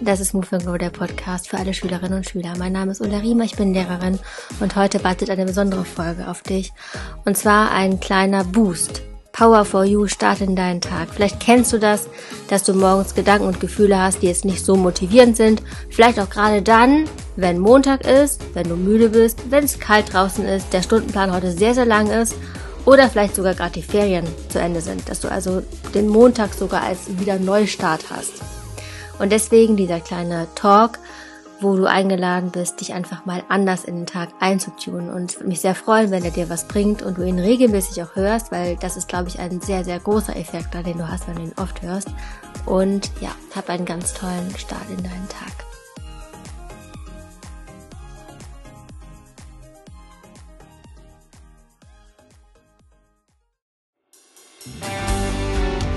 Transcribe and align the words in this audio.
Das 0.00 0.20
ist 0.20 0.34
Move 0.34 0.46
and 0.52 0.66
Go, 0.66 0.76
der 0.76 0.90
Podcast 0.90 1.48
für 1.48 1.58
alle 1.58 1.74
Schülerinnen 1.74 2.18
und 2.18 2.28
Schüler. 2.28 2.54
Mein 2.58 2.72
Name 2.72 2.92
ist 2.92 3.00
Ulla 3.00 3.18
Riemer, 3.18 3.44
ich 3.44 3.56
bin 3.56 3.72
Lehrerin 3.72 4.18
und 4.60 4.76
heute 4.76 5.02
wartet 5.04 5.30
eine 5.30 5.44
besondere 5.44 5.84
Folge 5.84 6.28
auf 6.28 6.42
dich. 6.42 6.72
Und 7.24 7.36
zwar 7.36 7.70
ein 7.70 8.00
kleiner 8.00 8.44
Boost. 8.44 9.02
Power 9.32 9.64
for 9.64 9.84
You, 9.84 10.06
start 10.08 10.40
in 10.40 10.56
deinen 10.56 10.80
Tag. 10.80 11.08
Vielleicht 11.12 11.40
kennst 11.40 11.72
du 11.72 11.78
das, 11.78 12.08
dass 12.48 12.64
du 12.64 12.74
morgens 12.74 13.14
Gedanken 13.14 13.46
und 13.46 13.60
Gefühle 13.60 13.98
hast, 13.98 14.22
die 14.22 14.26
jetzt 14.26 14.44
nicht 14.44 14.64
so 14.64 14.76
motivierend 14.76 15.36
sind. 15.36 15.62
Vielleicht 15.88 16.20
auch 16.20 16.28
gerade 16.28 16.62
dann, 16.62 17.08
wenn 17.36 17.58
Montag 17.58 18.06
ist, 18.06 18.42
wenn 18.54 18.68
du 18.68 18.76
müde 18.76 19.08
bist, 19.08 19.50
wenn 19.50 19.64
es 19.64 19.78
kalt 19.78 20.12
draußen 20.12 20.44
ist, 20.44 20.72
der 20.72 20.82
Stundenplan 20.82 21.32
heute 21.32 21.52
sehr, 21.52 21.74
sehr 21.74 21.86
lang 21.86 22.10
ist 22.10 22.34
oder 22.84 23.08
vielleicht 23.08 23.34
sogar 23.34 23.54
gerade 23.54 23.72
die 23.72 23.82
Ferien 23.82 24.26
zu 24.48 24.58
Ende 24.58 24.80
sind, 24.80 25.08
dass 25.08 25.20
du 25.20 25.30
also 25.30 25.62
den 25.94 26.08
Montag 26.08 26.54
sogar 26.54 26.82
als 26.82 27.18
wieder 27.18 27.38
Neustart 27.38 28.04
hast. 28.10 28.32
Und 29.18 29.30
deswegen 29.30 29.76
dieser 29.76 30.00
kleine 30.00 30.48
Talk, 30.54 30.98
wo 31.60 31.76
du 31.76 31.86
eingeladen 31.86 32.50
bist, 32.50 32.80
dich 32.80 32.92
einfach 32.92 33.24
mal 33.24 33.44
anders 33.48 33.84
in 33.84 33.96
den 33.96 34.06
Tag 34.06 34.30
einzutun. 34.40 35.10
Und 35.10 35.32
ich 35.32 35.38
würde 35.38 35.48
mich 35.48 35.60
sehr 35.60 35.76
freuen, 35.76 36.10
wenn 36.10 36.24
er 36.24 36.32
dir 36.32 36.50
was 36.50 36.66
bringt 36.66 37.02
und 37.02 37.18
du 37.18 37.22
ihn 37.22 37.38
regelmäßig 37.38 38.02
auch 38.02 38.16
hörst, 38.16 38.50
weil 38.50 38.76
das 38.76 38.96
ist, 38.96 39.06
glaube 39.06 39.28
ich, 39.28 39.38
ein 39.38 39.60
sehr, 39.60 39.84
sehr 39.84 40.00
großer 40.00 40.36
Effekt, 40.36 40.74
den 40.74 40.98
du 40.98 41.08
hast, 41.08 41.28
wenn 41.28 41.36
du 41.36 41.42
ihn 41.42 41.54
oft 41.56 41.82
hörst. 41.82 42.08
Und 42.66 43.10
ja, 43.20 43.30
hab 43.54 43.68
einen 43.68 43.84
ganz 43.84 44.12
tollen 44.12 44.52
Start 44.56 44.90
in 44.90 45.04
deinen 45.04 45.28
Tag. 45.28 45.71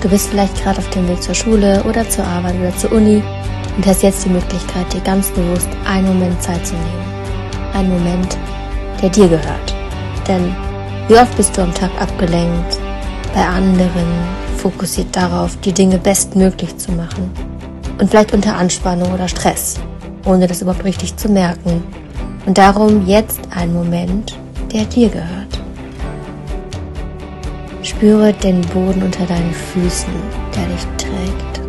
Du 0.06 0.12
bist 0.12 0.28
vielleicht 0.28 0.62
gerade 0.62 0.78
auf 0.78 0.88
dem 0.90 1.08
Weg 1.08 1.20
zur 1.20 1.34
Schule 1.34 1.82
oder 1.82 2.08
zur 2.08 2.24
Arbeit 2.24 2.54
oder 2.60 2.76
zur 2.76 2.92
Uni 2.92 3.20
und 3.76 3.84
hast 3.84 4.04
jetzt 4.04 4.24
die 4.24 4.28
Möglichkeit, 4.28 4.92
dir 4.92 5.00
ganz 5.00 5.32
bewusst 5.32 5.66
einen 5.84 6.06
Moment 6.06 6.40
Zeit 6.40 6.64
zu 6.64 6.74
nehmen. 6.74 7.74
Einen 7.74 7.88
Moment, 7.88 8.38
der 9.02 9.08
dir 9.08 9.26
gehört. 9.26 9.74
Denn 10.28 10.54
wie 11.08 11.16
oft 11.16 11.36
bist 11.36 11.56
du 11.56 11.62
am 11.62 11.74
Tag 11.74 11.90
abgelenkt, 12.00 12.78
bei 13.34 13.44
anderen, 13.44 14.06
fokussiert 14.58 15.08
darauf, 15.10 15.56
die 15.62 15.72
Dinge 15.72 15.98
bestmöglich 15.98 16.76
zu 16.76 16.92
machen. 16.92 17.28
Und 17.98 18.08
vielleicht 18.08 18.32
unter 18.32 18.54
Anspannung 18.54 19.12
oder 19.12 19.26
Stress, 19.26 19.74
ohne 20.24 20.46
das 20.46 20.62
überhaupt 20.62 20.84
richtig 20.84 21.16
zu 21.16 21.28
merken. 21.28 21.82
Und 22.46 22.56
darum 22.56 23.08
jetzt 23.08 23.40
ein 23.50 23.74
Moment, 23.74 24.36
der 24.72 24.84
dir 24.84 25.08
gehört. 25.08 25.45
Spüre 27.86 28.32
den 28.32 28.62
Boden 28.62 29.00
unter 29.00 29.24
deinen 29.26 29.52
Füßen, 29.52 30.12
der 30.56 30.66
dich 30.66 30.84
trägt. 30.98 31.60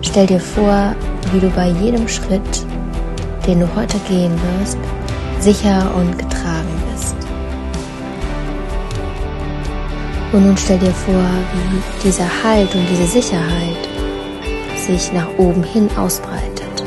Stell 0.00 0.26
dir 0.26 0.40
vor, 0.40 0.96
wie 1.30 1.40
du 1.40 1.50
bei 1.50 1.68
jedem 1.68 2.08
Schritt, 2.08 2.64
den 3.46 3.60
du 3.60 3.68
heute 3.76 3.98
gehen 4.08 4.32
wirst, 4.32 4.78
sicher 5.40 5.94
und 5.94 6.18
getragen 6.18 6.70
bist. 6.90 7.14
Und 10.32 10.46
nun 10.46 10.56
stell 10.56 10.78
dir 10.78 10.92
vor, 10.92 11.28
wie 11.52 12.08
dieser 12.08 12.28
Halt 12.42 12.74
und 12.74 12.86
diese 12.90 13.06
Sicherheit 13.06 13.88
sich 14.74 15.12
nach 15.12 15.28
oben 15.36 15.62
hin 15.64 15.90
ausbreitet. 15.98 16.82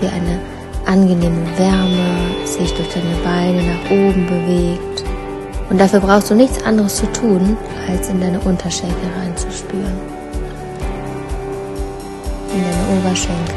Wie 0.00 0.08
eine 0.08 0.38
angenehme 0.84 1.46
Wärme 1.56 2.44
sich 2.44 2.74
durch 2.74 2.88
deine 2.90 3.16
Beine 3.24 3.62
nach 3.62 3.90
oben 3.90 4.26
bewegt 4.26 4.89
und 5.70 5.78
dafür 5.78 6.00
brauchst 6.00 6.30
du 6.30 6.34
nichts 6.34 6.62
anderes 6.64 6.96
zu 6.96 7.06
tun, 7.12 7.56
als 7.88 8.08
in 8.08 8.20
deine 8.20 8.40
Unterschenkel 8.40 9.08
reinzuspüren. 9.18 9.98
In 12.52 12.62
deine 12.62 12.98
Oberschenkel. 12.98 13.54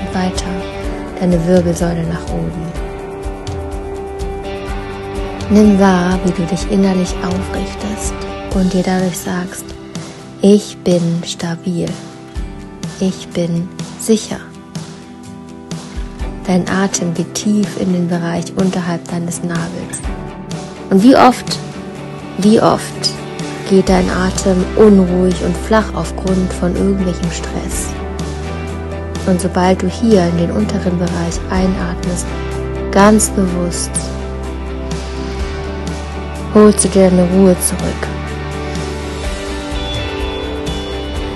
Und 0.00 0.14
weiter 0.14 0.46
deine 1.18 1.46
Wirbelsäule 1.46 2.04
nach 2.04 2.24
oben. 2.28 2.66
Nimm 5.48 5.80
wahr, 5.80 6.18
wie 6.24 6.32
du 6.32 6.42
dich 6.42 6.70
innerlich 6.70 7.14
aufrichtest 7.24 8.14
und 8.54 8.72
dir 8.72 8.82
dadurch 8.82 9.16
sagst, 9.16 9.64
ich 10.42 10.76
bin 10.78 11.22
stabil. 11.24 11.88
Ich 13.00 13.28
bin 13.28 13.68
sicher. 13.98 14.40
Dein 16.46 16.68
Atem 16.68 17.12
geht 17.12 17.34
tief 17.34 17.66
in 17.80 17.92
den 17.92 18.06
Bereich 18.06 18.52
unterhalb 18.56 19.08
deines 19.08 19.42
Nabels. 19.42 20.00
Und 20.90 21.02
wie 21.02 21.16
oft, 21.16 21.58
wie 22.38 22.60
oft 22.60 23.10
geht 23.68 23.88
dein 23.88 24.08
Atem 24.08 24.64
unruhig 24.76 25.34
und 25.44 25.56
flach 25.56 25.92
aufgrund 25.94 26.52
von 26.52 26.76
irgendwelchem 26.76 27.32
Stress. 27.32 27.88
Und 29.26 29.40
sobald 29.40 29.82
du 29.82 29.88
hier 29.88 30.24
in 30.28 30.38
den 30.38 30.52
unteren 30.52 30.96
Bereich 30.98 31.40
einatmest, 31.50 32.26
ganz 32.92 33.28
bewusst, 33.30 33.90
holst 36.54 36.84
du 36.84 36.88
dir 36.88 37.10
deine 37.10 37.28
Ruhe 37.30 37.56
zurück. 37.58 38.08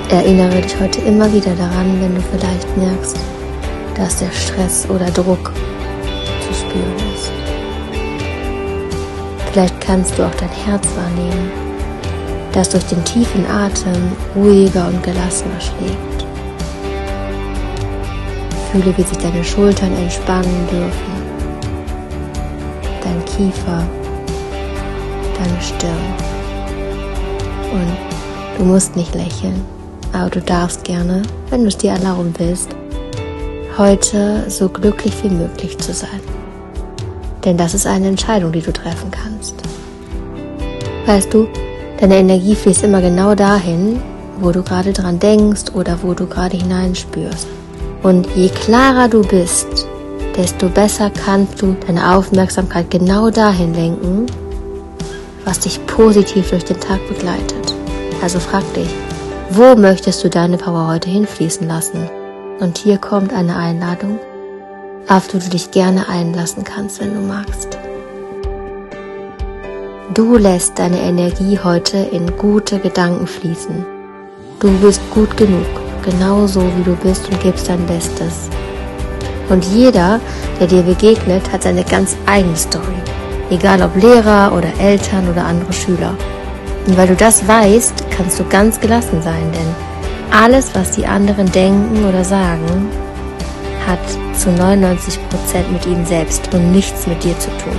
Erinnere 0.08 0.60
dich 0.60 0.78
heute 0.78 1.00
immer 1.00 1.32
wieder 1.32 1.54
daran, 1.56 2.00
wenn 2.00 2.14
du 2.14 2.20
vielleicht 2.20 2.76
merkst, 2.76 3.16
dass 4.00 4.16
der 4.16 4.30
Stress 4.32 4.88
oder 4.88 5.10
Druck 5.10 5.52
zu 6.40 6.54
spüren 6.54 6.96
ist. 7.14 7.30
Vielleicht 9.52 9.78
kannst 9.80 10.18
du 10.18 10.24
auch 10.24 10.34
dein 10.36 10.48
Herz 10.48 10.86
wahrnehmen, 10.96 11.50
das 12.52 12.70
durch 12.70 12.84
den 12.84 13.04
tiefen 13.04 13.44
Atem 13.46 14.12
ruhiger 14.34 14.88
und 14.88 15.02
gelassener 15.02 15.60
schlägt. 15.60 16.24
Fühle, 18.72 18.96
wie 18.96 19.02
sich 19.02 19.18
deine 19.18 19.44
Schultern 19.44 19.94
entspannen 19.96 20.66
dürfen, 20.70 21.12
dein 23.02 23.24
Kiefer, 23.26 23.82
deine 25.36 25.60
Stirn. 25.60 26.14
Und 27.72 27.96
du 28.56 28.64
musst 28.64 28.96
nicht 28.96 29.14
lächeln, 29.14 29.60
aber 30.12 30.30
du 30.30 30.40
darfst 30.40 30.84
gerne, 30.84 31.20
wenn 31.50 31.62
du 31.62 31.68
es 31.68 31.76
dir 31.76 31.90
erlauben 31.90 32.32
willst, 32.38 32.74
heute 33.80 34.44
so 34.50 34.68
glücklich 34.68 35.14
wie 35.22 35.30
möglich 35.30 35.78
zu 35.78 35.94
sein. 35.94 36.20
Denn 37.46 37.56
das 37.56 37.72
ist 37.72 37.86
eine 37.86 38.08
Entscheidung, 38.08 38.52
die 38.52 38.60
du 38.60 38.74
treffen 38.74 39.10
kannst. 39.10 39.54
Weißt 41.06 41.32
du, 41.32 41.48
deine 41.98 42.18
Energie 42.18 42.54
fließt 42.54 42.84
immer 42.84 43.00
genau 43.00 43.34
dahin, 43.34 44.02
wo 44.38 44.52
du 44.52 44.62
gerade 44.62 44.92
dran 44.92 45.18
denkst 45.18 45.72
oder 45.72 45.98
wo 46.02 46.12
du 46.12 46.26
gerade 46.26 46.58
hineinspürst. 46.58 47.46
Und 48.02 48.28
je 48.36 48.50
klarer 48.50 49.08
du 49.08 49.22
bist, 49.22 49.88
desto 50.36 50.68
besser 50.68 51.08
kannst 51.08 51.62
du 51.62 51.74
deine 51.86 52.14
Aufmerksamkeit 52.16 52.90
genau 52.90 53.30
dahin 53.30 53.72
lenken, 53.72 54.26
was 55.46 55.58
dich 55.58 55.80
positiv 55.86 56.50
durch 56.50 56.66
den 56.66 56.80
Tag 56.80 57.00
begleitet. 57.08 57.74
Also 58.22 58.40
frag 58.40 58.74
dich, 58.74 58.90
wo 59.48 59.74
möchtest 59.74 60.22
du 60.22 60.28
deine 60.28 60.58
Power 60.58 60.86
heute 60.86 61.08
hinfließen 61.08 61.66
lassen? 61.66 62.19
Und 62.60 62.76
hier 62.76 62.98
kommt 62.98 63.32
eine 63.32 63.56
Einladung, 63.56 64.18
auf 65.08 65.28
die 65.28 65.38
du 65.38 65.48
dich 65.48 65.70
gerne 65.70 66.10
einlassen 66.10 66.62
kannst, 66.62 67.00
wenn 67.00 67.14
du 67.14 67.20
magst. 67.20 67.78
Du 70.12 70.36
lässt 70.36 70.78
deine 70.78 71.00
Energie 71.00 71.58
heute 71.58 71.96
in 71.96 72.36
gute 72.36 72.78
Gedanken 72.78 73.26
fließen. 73.26 73.86
Du 74.58 74.70
bist 74.80 75.00
gut 75.10 75.38
genug, 75.38 75.64
genau 76.04 76.46
so 76.46 76.60
wie 76.60 76.82
du 76.82 76.94
bist 76.96 77.26
und 77.30 77.40
gibst 77.40 77.70
dein 77.70 77.86
Bestes. 77.86 78.50
Und 79.48 79.64
jeder, 79.64 80.20
der 80.60 80.66
dir 80.66 80.82
begegnet, 80.82 81.50
hat 81.50 81.62
seine 81.62 81.82
ganz 81.84 82.14
eigene 82.26 82.56
Story. 82.56 83.00
Egal 83.48 83.80
ob 83.80 83.96
Lehrer 83.96 84.52
oder 84.54 84.68
Eltern 84.78 85.30
oder 85.30 85.46
andere 85.46 85.72
Schüler. 85.72 86.14
Und 86.86 86.98
weil 86.98 87.08
du 87.08 87.16
das 87.16 87.48
weißt, 87.48 88.04
kannst 88.10 88.38
du 88.38 88.44
ganz 88.44 88.78
gelassen 88.78 89.22
sein, 89.22 89.50
denn 89.50 89.89
alles, 90.30 90.74
was 90.74 90.92
die 90.92 91.06
anderen 91.06 91.50
denken 91.52 92.04
oder 92.08 92.24
sagen, 92.24 92.88
hat 93.86 93.98
zu 94.38 94.50
99% 94.50 95.18
mit 95.72 95.86
ihnen 95.86 96.06
selbst 96.06 96.52
und 96.54 96.72
nichts 96.72 97.06
mit 97.06 97.22
dir 97.24 97.38
zu 97.38 97.50
tun. 97.58 97.76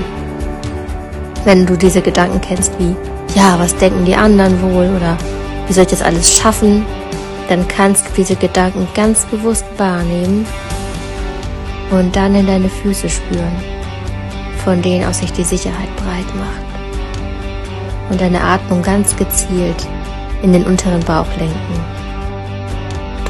Wenn 1.46 1.66
du 1.66 1.76
diese 1.76 2.02
Gedanken 2.02 2.42
kennst 2.42 2.78
wie, 2.80 2.96
ja, 3.36 3.58
was 3.58 3.76
denken 3.76 4.06
die 4.06 4.16
anderen 4.16 4.62
wohl 4.62 4.90
oder 4.96 5.18
wie 5.68 5.74
soll 5.74 5.84
ich 5.84 5.90
das 5.90 6.02
alles 6.02 6.38
schaffen, 6.38 6.86
dann 7.50 7.68
kannst 7.68 8.08
du 8.08 8.12
diese 8.18 8.36
Gedanken 8.36 8.88
ganz 8.94 9.26
bewusst 9.26 9.66
wahrnehmen 9.78 10.46
und 11.92 12.16
dann 12.16 12.36
in 12.36 12.48
deine 12.48 12.70
Füße 12.70 13.10
spüren, 13.10 13.56
von 14.64 14.82
denen 14.82 15.06
aus 15.06 15.20
sich 15.20 15.34
die 15.34 15.44
Sicherheit 15.44 15.94
breit 15.98 16.36
macht. 16.36 16.72
Und 18.10 18.22
deine 18.22 18.42
Atmung 18.42 18.82
ganz 18.82 19.16
gezielt 19.16 19.88
in 20.42 20.54
den 20.54 20.66
unteren 20.66 21.02
Bauch 21.02 21.28
lenken. 21.38 22.01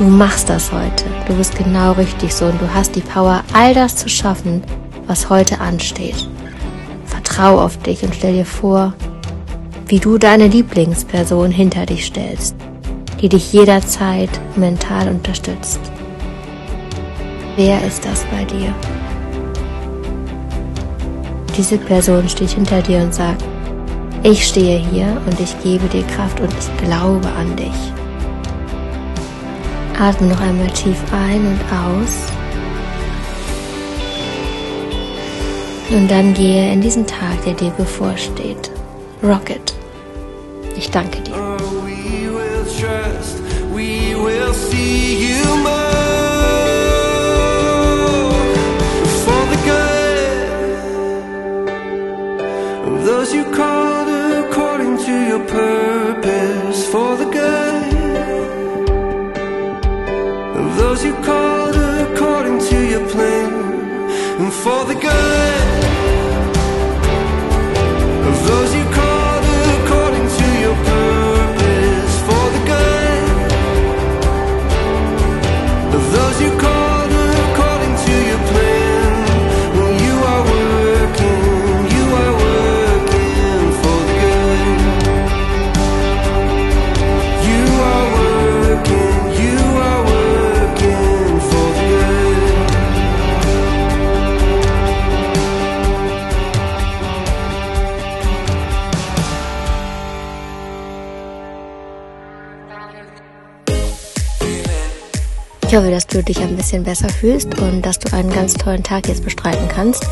Du 0.02 0.08
machst 0.08 0.50
das 0.50 0.72
heute. 0.72 1.06
Du 1.28 1.36
bist 1.36 1.56
genau 1.56 1.92
richtig 1.92 2.34
so 2.34 2.46
und 2.46 2.60
du 2.60 2.74
hast 2.74 2.96
die 2.96 3.02
Power, 3.02 3.44
all 3.54 3.76
das 3.76 3.96
zu 3.96 4.10
schaffen, 4.10 4.64
was 5.06 5.30
heute 5.30 5.62
ansteht. 5.62 6.28
Vertrau 7.06 7.62
auf 7.62 7.78
dich 7.78 8.02
und 8.02 8.16
stell 8.16 8.34
dir 8.34 8.46
vor, 8.48 8.96
wie 9.86 10.00
du 10.00 10.18
deine 10.18 10.48
Lieblingsperson 10.48 11.52
hinter 11.52 11.86
dich 11.86 12.06
stellst, 12.06 12.56
die 13.22 13.30
dich 13.30 13.54
jederzeit 13.54 14.32
mental 14.56 15.08
unterstützt. 15.08 15.80
Wer 17.56 17.86
ist 17.86 18.04
das 18.04 18.26
bei 18.32 18.44
dir? 18.44 18.74
Diese 21.56 21.78
Person 21.78 22.28
steht 22.28 22.50
hinter 22.50 22.82
dir 22.82 23.04
und 23.04 23.14
sagt, 23.14 23.44
ich 24.24 24.48
stehe 24.48 24.80
hier 24.80 25.22
und 25.28 25.40
ich 25.40 25.56
gebe 25.62 25.86
dir 25.90 26.04
Kraft 26.08 26.40
und 26.40 26.52
ich 26.58 26.88
glaube 26.88 27.28
an 27.38 27.56
dich. 27.56 28.01
Atme 30.02 30.30
noch 30.30 30.42
einmal 30.42 30.68
tief 30.72 30.98
ein 31.12 31.46
und 31.46 31.60
aus. 31.72 32.26
Und 35.92 36.10
dann 36.10 36.34
gehe 36.34 36.74
in 36.74 36.82
diesen 36.82 37.06
Tag, 37.06 37.44
der 37.46 37.54
dir 37.54 37.70
bevorsteht. 37.70 38.72
Rocket. 39.22 39.76
Ich 40.76 40.90
danke 40.90 41.22
dir. 41.22 41.36
Ich 105.72 105.78
hoffe, 105.78 105.90
dass 105.90 106.06
du 106.06 106.22
dich 106.22 106.38
ein 106.42 106.58
bisschen 106.58 106.84
besser 106.84 107.08
fühlst 107.08 107.58
und 107.62 107.86
dass 107.86 107.98
du 107.98 108.14
einen 108.14 108.30
ganz 108.30 108.56
tollen 108.56 108.84
Tag 108.84 109.08
jetzt 109.08 109.24
bestreiten 109.24 109.70
kannst. 109.70 110.06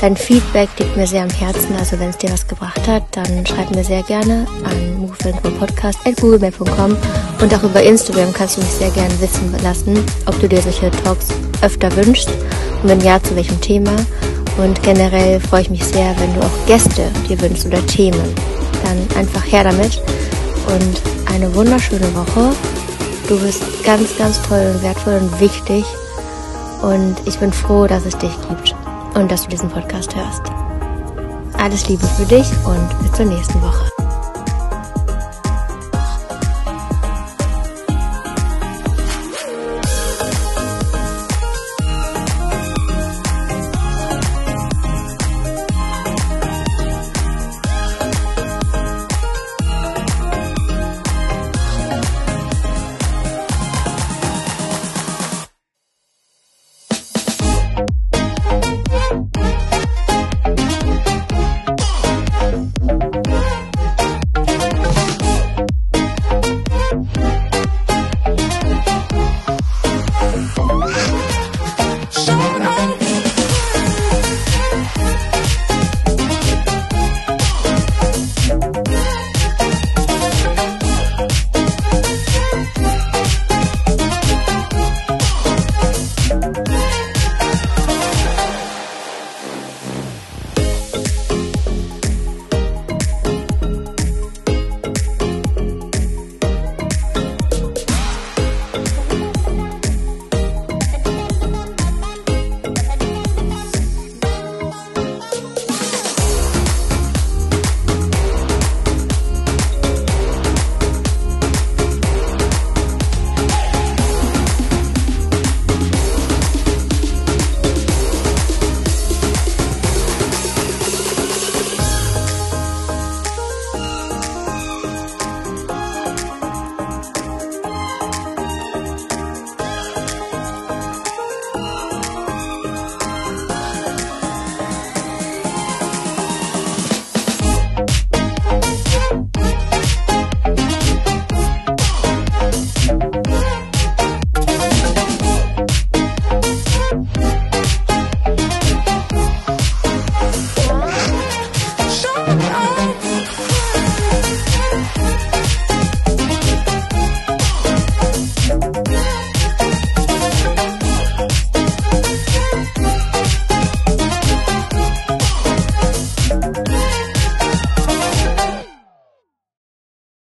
Dein 0.00 0.16
Feedback 0.16 0.70
liegt 0.78 0.96
mir 0.96 1.06
sehr 1.06 1.24
am 1.24 1.28
Herzen, 1.28 1.76
also 1.78 2.00
wenn 2.00 2.08
es 2.08 2.16
dir 2.16 2.30
was 2.30 2.48
gebracht 2.48 2.88
hat, 2.88 3.02
dann 3.12 3.44
schreib 3.44 3.70
mir 3.74 3.84
sehr 3.84 4.02
gerne 4.04 4.46
an 4.64 4.98
moveandgrowpodcast.googlemail.com 5.00 6.96
und 7.42 7.54
auch 7.54 7.62
über 7.62 7.82
Instagram 7.82 8.32
kannst 8.32 8.56
du 8.56 8.62
mich 8.62 8.70
sehr 8.70 8.90
gerne 8.92 9.20
wissen 9.20 9.54
lassen, 9.62 10.02
ob 10.24 10.40
du 10.40 10.48
dir 10.48 10.62
solche 10.62 10.90
Talks 10.90 11.28
öfter 11.60 11.94
wünschst 11.96 12.30
und 12.82 12.88
wenn 12.88 13.02
ja, 13.02 13.22
zu 13.22 13.36
welchem 13.36 13.60
Thema. 13.60 13.94
Und 14.56 14.82
generell 14.82 15.38
freue 15.38 15.60
ich 15.60 15.70
mich 15.70 15.84
sehr, 15.84 16.14
wenn 16.18 16.32
du 16.32 16.40
auch 16.40 16.66
Gäste 16.66 17.10
dir 17.28 17.38
wünschst 17.42 17.66
oder 17.66 17.84
Themen. 17.86 18.34
Dann 18.82 19.18
einfach 19.18 19.44
her 19.44 19.64
damit 19.64 20.00
und 20.66 21.13
eine 21.26 21.54
wunderschöne 21.54 22.14
Woche. 22.14 22.54
Du 23.28 23.38
bist 23.38 23.62
ganz, 23.84 24.16
ganz 24.18 24.40
toll 24.42 24.72
und 24.74 24.82
wertvoll 24.82 25.14
und 25.14 25.40
wichtig. 25.40 25.84
Und 26.82 27.16
ich 27.24 27.38
bin 27.38 27.52
froh, 27.52 27.86
dass 27.86 28.04
es 28.04 28.16
dich 28.18 28.32
gibt 28.48 28.74
und 29.14 29.30
dass 29.30 29.44
du 29.44 29.48
diesen 29.48 29.70
Podcast 29.70 30.14
hörst. 30.14 30.42
Alles 31.58 31.88
Liebe 31.88 32.06
für 32.06 32.26
dich 32.26 32.50
und 32.64 33.02
bis 33.02 33.12
zur 33.12 33.26
nächsten 33.26 33.62
Woche. 33.62 33.93